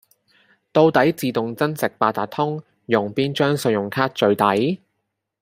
[0.71, 4.79] 到底自動增值八達通，用邊張信用卡最抵？